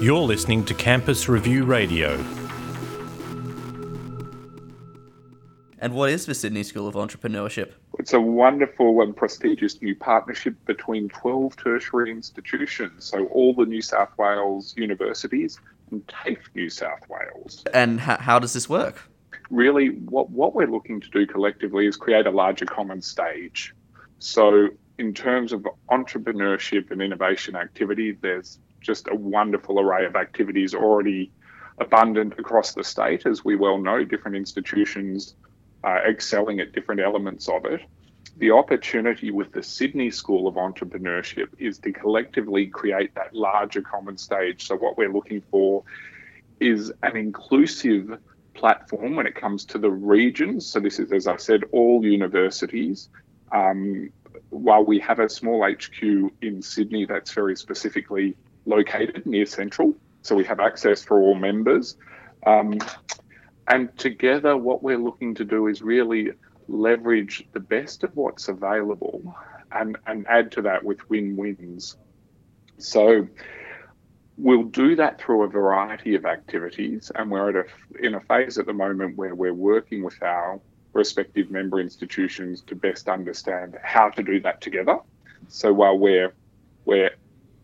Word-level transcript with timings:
You're 0.00 0.20
listening 0.20 0.64
to 0.64 0.74
Campus 0.74 1.28
Review 1.28 1.64
Radio. 1.64 2.16
And 5.78 5.94
what 5.94 6.10
is 6.10 6.26
the 6.26 6.34
Sydney 6.34 6.62
School 6.62 6.88
of 6.88 6.94
Entrepreneurship? 6.94 7.72
It's 7.98 8.12
a 8.12 8.20
wonderful 8.20 9.02
and 9.02 9.16
prestigious 9.16 9.80
new 9.80 9.94
partnership 9.94 10.54
between 10.66 11.08
12 11.10 11.56
tertiary 11.56 12.10
institutions, 12.10 13.04
so 13.04 13.26
all 13.26 13.54
the 13.54 13.64
New 13.66 13.82
South 13.82 14.10
Wales 14.18 14.74
universities 14.76 15.58
and 15.90 16.06
TAFE 16.08 16.48
New 16.54 16.70
South 16.70 17.00
Wales. 17.08 17.64
And 17.72 18.00
how, 18.00 18.16
how 18.18 18.38
does 18.38 18.52
this 18.52 18.68
work? 18.68 19.08
Really, 19.50 19.88
what, 19.88 20.30
what 20.30 20.54
we're 20.54 20.70
looking 20.70 21.00
to 21.00 21.10
do 21.10 21.26
collectively 21.26 21.86
is 21.86 21.96
create 21.96 22.26
a 22.26 22.30
larger 22.30 22.66
common 22.66 23.02
stage. 23.02 23.74
So, 24.18 24.68
in 25.00 25.14
terms 25.14 25.54
of 25.54 25.66
entrepreneurship 25.90 26.90
and 26.90 27.00
innovation 27.00 27.56
activity, 27.56 28.12
there's 28.20 28.58
just 28.82 29.08
a 29.08 29.14
wonderful 29.14 29.80
array 29.80 30.04
of 30.04 30.14
activities 30.14 30.74
already 30.74 31.32
abundant 31.78 32.34
across 32.38 32.74
the 32.74 32.84
state. 32.84 33.24
As 33.24 33.42
we 33.42 33.56
well 33.56 33.78
know, 33.78 34.04
different 34.04 34.36
institutions 34.36 35.34
are 35.82 36.06
excelling 36.06 36.60
at 36.60 36.72
different 36.72 37.00
elements 37.00 37.48
of 37.48 37.64
it. 37.64 37.80
The 38.36 38.50
opportunity 38.50 39.30
with 39.30 39.52
the 39.52 39.62
Sydney 39.62 40.10
School 40.10 40.46
of 40.46 40.56
Entrepreneurship 40.56 41.48
is 41.58 41.78
to 41.78 41.92
collectively 41.92 42.66
create 42.66 43.14
that 43.14 43.34
larger 43.34 43.80
common 43.80 44.18
stage. 44.18 44.66
So, 44.66 44.76
what 44.76 44.98
we're 44.98 45.12
looking 45.12 45.42
for 45.50 45.82
is 46.60 46.92
an 47.02 47.16
inclusive 47.16 48.18
platform 48.52 49.16
when 49.16 49.26
it 49.26 49.34
comes 49.34 49.64
to 49.66 49.78
the 49.78 49.90
regions. 49.90 50.66
So, 50.66 50.78
this 50.78 50.98
is, 50.98 51.10
as 51.10 51.26
I 51.26 51.36
said, 51.36 51.64
all 51.72 52.04
universities. 52.04 53.08
Um, 53.50 54.10
while 54.50 54.84
we 54.84 54.98
have 55.00 55.18
a 55.18 55.28
small 55.28 55.64
HQ 55.64 56.02
in 56.42 56.60
Sydney 56.60 57.06
that's 57.06 57.32
very 57.32 57.56
specifically 57.56 58.36
located 58.66 59.24
near 59.26 59.46
Central, 59.46 59.96
so 60.22 60.34
we 60.34 60.44
have 60.44 60.60
access 60.60 61.02
for 61.02 61.20
all 61.20 61.34
members. 61.34 61.96
Um, 62.46 62.78
and 63.68 63.96
together, 63.96 64.56
what 64.56 64.82
we're 64.82 64.98
looking 64.98 65.34
to 65.36 65.44
do 65.44 65.68
is 65.68 65.82
really 65.82 66.32
leverage 66.68 67.46
the 67.52 67.60
best 67.60 68.04
of 68.04 68.14
what's 68.16 68.48
available 68.48 69.34
and, 69.72 69.96
and 70.06 70.26
add 70.28 70.52
to 70.52 70.62
that 70.62 70.84
with 70.84 71.08
win 71.08 71.36
wins. 71.36 71.96
So, 72.78 73.28
we'll 74.36 74.64
do 74.64 74.96
that 74.96 75.20
through 75.20 75.42
a 75.44 75.48
variety 75.48 76.14
of 76.14 76.24
activities, 76.24 77.12
and 77.14 77.30
we're 77.30 77.50
at 77.50 77.66
a, 77.66 78.04
in 78.06 78.14
a 78.14 78.20
phase 78.20 78.58
at 78.58 78.66
the 78.66 78.72
moment 78.72 79.16
where 79.16 79.34
we're 79.34 79.54
working 79.54 80.02
with 80.02 80.20
our 80.22 80.60
respective 80.92 81.50
member 81.50 81.80
institutions 81.80 82.62
to 82.62 82.74
best 82.74 83.08
understand 83.08 83.78
how 83.82 84.10
to 84.10 84.22
do 84.22 84.40
that 84.40 84.60
together. 84.60 84.98
So 85.48 85.72
while 85.72 85.98
we're 85.98 86.32
we're 86.84 87.10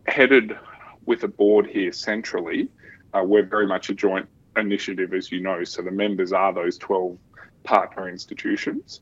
headed 0.07 0.57
with 1.05 1.23
a 1.23 1.27
board 1.27 1.67
here 1.67 1.91
centrally, 1.91 2.69
uh, 3.13 3.23
we're 3.23 3.45
very 3.45 3.67
much 3.67 3.89
a 3.89 3.93
joint 3.93 4.27
initiative, 4.55 5.13
as 5.13 5.31
you 5.31 5.39
know. 5.39 5.63
So 5.63 5.81
the 5.81 5.91
members 5.91 6.33
are 6.33 6.53
those 6.53 6.77
12 6.77 7.17
partner 7.63 8.09
institutions. 8.09 9.01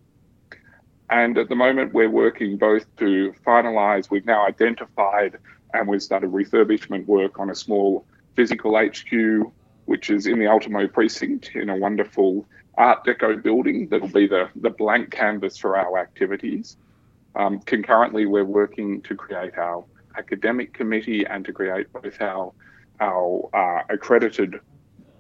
And 1.10 1.38
at 1.38 1.50
the 1.50 1.56
moment, 1.56 1.94
we're 1.94 2.10
working 2.10 2.58
both 2.58 2.84
to 2.98 3.34
finalise, 3.46 4.10
we've 4.10 4.26
now 4.26 4.46
identified 4.46 5.38
and 5.74 5.88
we've 5.88 6.02
started 6.02 6.32
refurbishment 6.32 7.06
work 7.06 7.40
on 7.40 7.50
a 7.50 7.56
small 7.56 8.06
physical 8.36 8.76
HQ, 8.78 9.52
which 9.86 10.10
is 10.10 10.26
in 10.26 10.40
the 10.40 10.48
Ultimo 10.48 10.88
precinct 10.88 11.52
in 11.54 11.70
a 11.70 11.76
wonderful 11.76 12.46
Art 12.78 13.06
Deco 13.06 13.42
building 13.42 13.88
that'll 13.90 14.08
be 14.08 14.28
the, 14.28 14.50
the 14.56 14.70
blank 14.70 15.12
canvas 15.12 15.58
for 15.58 15.78
our 15.78 15.98
activities. 15.98 16.78
Um, 17.36 17.60
concurrently, 17.60 18.26
we're 18.26 18.46
working 18.46 19.02
to 19.04 19.16
create 19.16 19.58
our 19.58 19.84
academic 20.18 20.74
committee 20.74 21.26
and 21.26 21.44
to 21.46 21.54
create 21.54 21.92
both 21.92 22.22
our, 22.22 22.54
our 23.00 23.50
uh, 23.54 23.84
accredited 23.94 24.60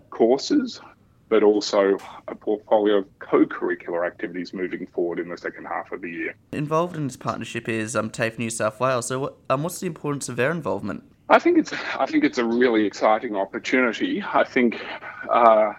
courses, 0.09 0.79
but 1.27 1.43
also 1.43 1.97
a 2.27 2.35
portfolio 2.35 2.99
of 2.99 3.19
co-curricular 3.19 4.07
activities 4.07 4.53
moving 4.53 4.88
forward 4.88 5.19
in 5.19 5.29
the 5.29 5.38
second 5.38 5.65
half 5.65 5.91
of 5.91 6.01
the 6.01 6.09
year. 6.09 6.35
Involved 6.53 6.95
in 6.95 7.07
this 7.07 7.17
partnership 7.17 7.67
is 7.67 7.95
um, 7.95 8.09
TAFE 8.09 8.39
New 8.39 8.49
South 8.49 8.79
Wales. 8.79 9.07
So, 9.07 9.19
what, 9.19 9.38
um, 9.49 9.63
what's 9.63 9.79
the 9.79 9.88
importance 9.88 10.29
of 10.29 10.38
their 10.38 10.51
involvement? 10.51 11.03
I 11.27 11.39
think 11.39 11.57
it's 11.57 11.73
I 11.97 12.05
think 12.05 12.23
it's 12.23 12.38
a 12.38 12.45
really 12.45 12.85
exciting 12.85 13.35
opportunity. 13.35 14.23
I 14.23 14.44
think 14.44 14.79
uh, 15.27 15.73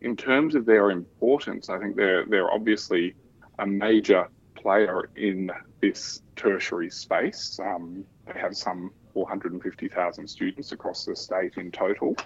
in 0.00 0.16
terms 0.16 0.54
of 0.54 0.66
their 0.66 0.90
importance, 0.90 1.68
I 1.68 1.78
think 1.78 1.96
they're 1.96 2.24
they're 2.26 2.50
obviously 2.50 3.14
a 3.58 3.66
major 3.66 4.28
player 4.54 5.10
in 5.16 5.50
this 5.80 6.22
tertiary 6.36 6.90
space. 6.90 7.58
Um, 7.62 8.04
they 8.26 8.38
have 8.38 8.56
some 8.56 8.90
450,000 9.14 10.28
students 10.28 10.72
across 10.72 11.04
the 11.04 11.16
state 11.16 11.54
in 11.56 11.70
total. 11.70 12.16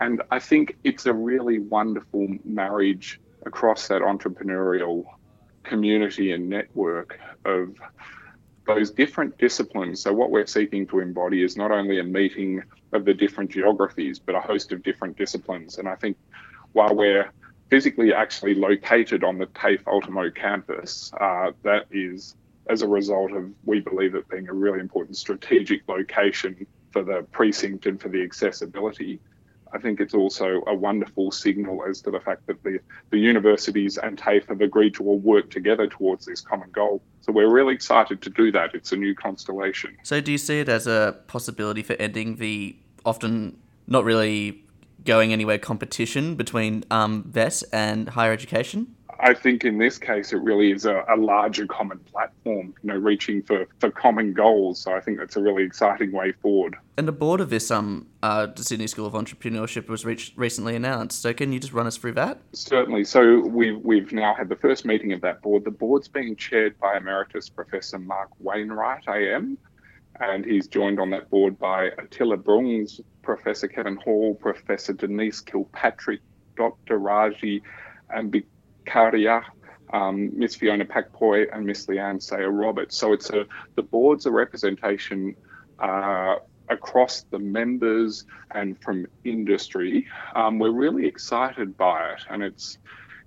And 0.00 0.22
I 0.30 0.38
think 0.38 0.76
it's 0.84 1.06
a 1.06 1.12
really 1.12 1.58
wonderful 1.58 2.28
marriage 2.44 3.20
across 3.44 3.88
that 3.88 4.02
entrepreneurial 4.02 5.04
community 5.64 6.32
and 6.32 6.48
network 6.48 7.18
of 7.44 7.74
those 8.66 8.90
different 8.90 9.36
disciplines. 9.38 10.00
So, 10.00 10.12
what 10.12 10.30
we're 10.30 10.46
seeking 10.46 10.86
to 10.88 11.00
embody 11.00 11.42
is 11.42 11.56
not 11.56 11.72
only 11.72 11.98
a 11.98 12.04
meeting 12.04 12.62
of 12.92 13.04
the 13.04 13.14
different 13.14 13.50
geographies, 13.50 14.18
but 14.18 14.34
a 14.34 14.40
host 14.40 14.72
of 14.72 14.82
different 14.82 15.16
disciplines. 15.16 15.78
And 15.78 15.88
I 15.88 15.96
think 15.96 16.16
while 16.72 16.94
we're 16.94 17.30
physically 17.70 18.12
actually 18.12 18.54
located 18.54 19.24
on 19.24 19.38
the 19.38 19.46
TAFE 19.46 19.86
Ultimo 19.86 20.30
campus, 20.30 21.12
uh, 21.20 21.52
that 21.62 21.86
is 21.90 22.36
as 22.68 22.82
a 22.82 22.88
result 22.88 23.32
of, 23.32 23.50
we 23.64 23.80
believe, 23.80 24.14
it 24.14 24.28
being 24.28 24.48
a 24.48 24.52
really 24.52 24.78
important 24.78 25.16
strategic 25.16 25.88
location 25.88 26.66
for 26.90 27.02
the 27.02 27.26
precinct 27.32 27.86
and 27.86 28.00
for 28.00 28.08
the 28.08 28.22
accessibility. 28.22 29.18
I 29.74 29.78
think 29.78 30.00
it's 30.00 30.12
also 30.12 30.62
a 30.66 30.74
wonderful 30.74 31.30
signal 31.32 31.82
as 31.88 32.02
to 32.02 32.10
the 32.10 32.20
fact 32.20 32.46
that 32.46 32.62
the, 32.62 32.78
the 33.10 33.18
universities 33.18 33.96
and 33.96 34.18
TAFE 34.18 34.46
have 34.48 34.60
agreed 34.60 34.94
to 34.94 35.04
all 35.04 35.18
work 35.18 35.50
together 35.50 35.86
towards 35.86 36.26
this 36.26 36.42
common 36.42 36.70
goal. 36.72 37.02
So 37.22 37.32
we're 37.32 37.50
really 37.50 37.74
excited 37.74 38.20
to 38.22 38.30
do 38.30 38.52
that. 38.52 38.74
It's 38.74 38.92
a 38.92 38.96
new 38.96 39.14
constellation. 39.14 39.96
So 40.02 40.20
do 40.20 40.30
you 40.30 40.38
see 40.38 40.60
it 40.60 40.68
as 40.68 40.86
a 40.86 41.18
possibility 41.26 41.82
for 41.82 41.94
ending 41.94 42.36
the 42.36 42.76
often 43.06 43.56
not 43.86 44.04
really 44.04 44.62
going 45.04 45.32
anywhere 45.32 45.58
competition 45.58 46.34
between 46.34 46.84
um, 46.90 47.24
VET 47.26 47.62
and 47.72 48.08
higher 48.10 48.32
education? 48.32 48.94
I 49.22 49.34
think 49.34 49.64
in 49.64 49.78
this 49.78 49.98
case, 49.98 50.32
it 50.32 50.38
really 50.38 50.72
is 50.72 50.84
a, 50.84 51.04
a, 51.08 51.16
larger 51.16 51.64
common 51.64 52.00
platform, 52.00 52.74
you 52.82 52.88
know, 52.88 52.96
reaching 52.96 53.40
for, 53.40 53.68
for 53.78 53.88
common 53.88 54.32
goals. 54.32 54.80
So 54.80 54.94
I 54.94 55.00
think 55.00 55.18
that's 55.18 55.36
a 55.36 55.40
really 55.40 55.62
exciting 55.62 56.10
way 56.10 56.32
forward. 56.32 56.76
And 56.96 57.06
the 57.06 57.12
board 57.12 57.40
of 57.40 57.48
this 57.48 57.70
um, 57.70 58.08
uh, 58.24 58.48
Sydney 58.56 58.88
School 58.88 59.06
of 59.06 59.12
Entrepreneurship 59.12 59.88
was 59.88 60.04
reached, 60.04 60.36
recently 60.36 60.74
announced. 60.74 61.22
So 61.22 61.32
can 61.32 61.52
you 61.52 61.60
just 61.60 61.72
run 61.72 61.86
us 61.86 61.96
through 61.96 62.14
that? 62.14 62.40
Certainly. 62.52 63.04
So 63.04 63.40
we've, 63.40 63.78
we've 63.78 64.12
now 64.12 64.34
had 64.34 64.48
the 64.48 64.56
first 64.56 64.84
meeting 64.84 65.12
of 65.12 65.20
that 65.20 65.40
board. 65.40 65.64
The 65.64 65.70
board's 65.70 66.08
being 66.08 66.34
chaired 66.34 66.76
by 66.80 66.96
Emeritus 66.96 67.48
Professor 67.48 68.00
Mark 68.00 68.30
Wainwright, 68.40 69.04
I 69.06 69.18
AM, 69.18 69.56
and 70.20 70.44
he's 70.44 70.68
joined 70.68 71.00
on 71.00 71.10
that 71.10 71.30
board 71.30 71.58
by 71.58 71.90
Attila 71.98 72.36
Brungs, 72.36 73.00
Professor 73.22 73.68
Kevin 73.68 73.96
Hall, 73.96 74.34
Professor 74.34 74.92
Denise 74.92 75.40
Kirkpatrick, 75.40 76.20
Dr. 76.56 76.98
Raji 76.98 77.62
and 78.10 78.42
Karia, 78.86 79.42
um, 79.92 80.30
Miss 80.38 80.54
Fiona 80.54 80.84
Pak-Poy, 80.84 81.44
and 81.52 81.64
Miss 81.66 81.86
Leanne 81.86 82.22
Sayer 82.22 82.50
Roberts. 82.50 82.96
So 82.96 83.12
it's 83.12 83.30
a 83.30 83.46
the 83.74 83.82
board's 83.82 84.26
a 84.26 84.30
representation 84.30 85.34
uh, 85.78 86.36
across 86.68 87.22
the 87.30 87.38
members 87.38 88.24
and 88.52 88.80
from 88.82 89.06
industry. 89.24 90.06
Um, 90.34 90.58
we're 90.58 90.70
really 90.70 91.06
excited 91.06 91.76
by 91.76 92.12
it, 92.12 92.22
and 92.30 92.42
it's 92.42 92.78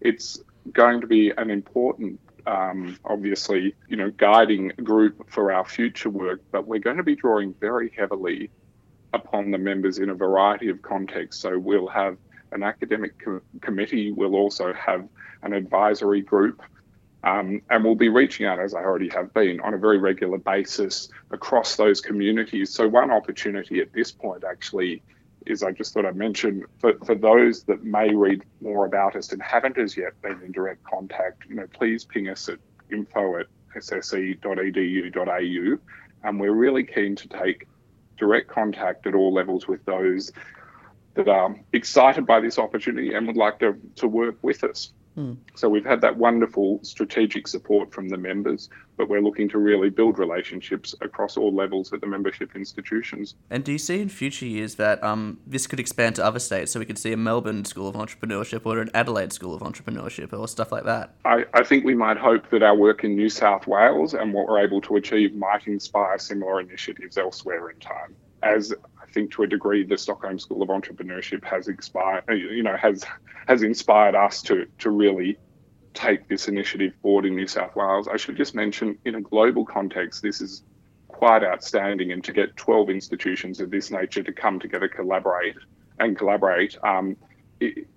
it's 0.02 0.42
going 0.72 1.02
to 1.02 1.08
be 1.08 1.32
an 1.38 1.50
important. 1.50 2.20
Um, 2.48 3.00
obviously, 3.06 3.76
you 3.88 3.98
know, 3.98 4.12
guiding 4.12 4.70
group 4.84 5.30
for 5.30 5.52
our 5.52 5.66
future 5.66 6.10
work, 6.10 6.42
but 6.52 6.68
we're 6.68 6.80
going 6.80 6.98
to 6.98 7.04
be 7.04 7.16
drawing 7.16 7.54
very 7.60 7.92
heavily 7.98 8.52
upon 9.14 9.52
the 9.52 9.58
members 9.58 9.98
in 9.98 10.10
a 10.10 10.14
variety 10.14 10.70
of 10.70 10.82
contexts. 10.82 11.42
So 11.42 11.58
we'll 11.58 11.88
have 11.88 12.18
an 12.52 12.64
academic 12.64 13.18
co- 13.24 13.42
committee, 13.62 14.12
we'll 14.12 14.36
also 14.36 14.74
have 14.74 15.08
an 15.42 15.54
advisory 15.54 16.22
group. 16.22 16.62
Um, 17.24 17.64
and 17.72 17.84
we'll 17.84 17.96
be 17.96 18.10
reaching 18.10 18.46
out, 18.46 18.60
as 18.60 18.76
I 18.76 18.82
already 18.82 19.10
have 19.10 19.34
been, 19.34 19.60
on 19.62 19.74
a 19.74 19.80
very 19.80 19.98
regular 19.98 20.38
basis 20.38 21.10
across 21.32 21.76
those 21.76 22.00
communities. 22.00 22.70
So, 22.70 22.88
one 22.88 23.10
opportunity 23.10 23.80
at 23.80 23.92
this 23.94 24.12
point 24.12 24.44
actually 24.44 25.02
is 25.46 25.64
I 25.64 25.72
just 25.72 25.94
thought 25.94 26.06
I'd 26.06 26.16
mention 26.16 26.66
for, 26.80 26.94
for 27.06 27.16
those 27.16 27.64
that 27.64 27.84
may 27.84 28.14
read 28.14 28.44
more 28.62 28.86
about 28.86 29.16
us 29.16 29.32
and 29.32 29.42
haven't 29.42 29.78
as 29.78 29.96
yet 29.96 30.20
been 30.22 30.42
in 30.44 30.52
direct 30.52 30.84
contact, 30.84 31.44
you 31.48 31.56
know, 31.56 31.68
please 31.68 32.04
ping 32.04 32.30
us 32.30 32.50
at 32.50 32.60
info 32.92 33.40
at 33.40 33.48
sse.edu.au. 33.76 35.20
And 36.24 36.30
um, 36.30 36.40
we're 36.40 36.54
really 36.54 36.84
keen 36.84 37.16
to 37.18 37.28
take 37.28 37.68
direct 38.18 38.48
contact 38.48 39.06
at 39.06 39.14
all 39.14 39.34
levels 39.34 39.68
with 39.68 39.84
those 39.86 40.32
that 41.16 41.28
are 41.28 41.56
excited 41.74 42.26
by 42.26 42.40
this 42.40 42.58
opportunity 42.58 43.14
and 43.14 43.28
would 43.28 43.38
like 43.38 43.60
to, 43.60 43.76
to 43.96 44.08
work 44.08 44.38
with 44.42 44.64
us. 44.64 44.92
So 45.56 45.70
we've 45.70 45.86
had 45.86 46.02
that 46.02 46.18
wonderful 46.18 46.80
strategic 46.84 47.48
support 47.48 47.94
from 47.94 48.10
the 48.10 48.18
members, 48.18 48.70
but 48.98 49.10
we're 49.10 49.22
looking 49.22 49.48
to 49.50 49.58
really 49.58 49.90
build 49.90 50.20
relationships 50.20 50.94
across 51.02 51.38
all 51.38 51.54
levels 51.54 51.94
at 51.94 52.02
the 52.02 52.08
membership 52.08 52.56
institutions. 52.56 53.36
And 53.50 53.64
do 53.64 53.72
you 53.72 53.78
see 53.78 54.02
in 54.02 54.10
future 54.10 54.46
years 54.46 54.76
that 54.76 55.04
um, 55.04 55.40
this 55.48 55.68
could 55.68 55.80
expand 55.80 56.16
to 56.16 56.26
other 56.26 56.40
states? 56.40 56.72
So 56.72 56.80
we 56.80 56.86
could 56.86 56.98
see 56.98 57.14
a 57.14 57.18
Melbourne 57.18 57.66
School 57.66 57.88
of 57.88 57.96
Entrepreneurship 57.96 58.66
or 58.66 58.80
an 58.80 58.90
Adelaide 58.94 59.32
School 59.32 59.54
of 59.54 59.62
Entrepreneurship 59.62 60.38
or 60.38 60.48
stuff 60.48 60.72
like 60.72 60.84
that? 60.84 61.16
I, 61.24 61.46
I 61.54 61.64
think 61.64 61.86
we 61.86 61.96
might 61.96 62.18
hope 62.18 62.50
that 62.50 62.64
our 62.64 62.76
work 62.76 63.04
in 63.04 63.16
New 63.16 63.30
South 63.30 63.68
Wales 63.68 64.14
and 64.14 64.34
what 64.34 64.48
we're 64.48 64.60
able 64.60 64.82
to 64.82 64.98
achieve 64.98 65.34
might 65.36 65.68
inspire 65.68 66.18
similar 66.20 66.60
initiatives 66.60 67.18
elsewhere 67.18 67.70
in 67.70 67.80
time. 67.80 68.16
As 68.46 68.74
I 69.02 69.06
think 69.08 69.32
to 69.32 69.44
a 69.44 69.48
degree, 69.48 69.84
the 69.84 69.98
Stockholm 69.98 70.40
School 70.40 70.62
of 70.62 70.70
Entrepreneurship 70.70 71.44
has 71.44 71.68
inspired, 71.68 72.24
you 72.30 72.64
know, 72.64 72.78
has 72.78 73.04
has 73.48 73.64
inspired 73.64 74.16
us 74.16 74.42
to 74.44 74.68
to 74.80 74.92
really 74.92 75.38
take 75.94 76.28
this 76.28 76.48
initiative 76.48 76.94
forward 77.02 77.26
in 77.26 77.36
New 77.36 77.48
South 77.48 77.76
Wales. 77.76 78.08
I 78.08 78.18
should 78.18 78.38
just 78.38 78.54
mention, 78.54 78.98
in 79.06 79.16
a 79.16 79.22
global 79.22 79.66
context, 79.66 80.22
this 80.22 80.42
is 80.42 80.62
quite 81.08 81.44
outstanding, 81.44 82.12
and 82.12 82.24
to 82.26 82.34
get 82.34 82.56
12 82.58 82.90
institutions 82.90 83.60
of 83.60 83.72
this 83.72 83.90
nature 83.90 84.22
to 84.22 84.34
come 84.34 84.60
together, 84.60 84.88
collaborate 84.88 85.56
and 86.00 86.18
collaborate 86.18 86.78
um, 86.84 87.16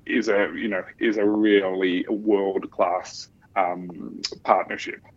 is 0.06 0.28
a 0.28 0.50
you 0.54 0.68
know 0.68 0.84
is 0.98 1.16
a 1.16 1.24
really 1.24 2.06
world 2.08 2.70
class 2.70 3.28
um, 3.56 4.20
partnership. 4.44 5.00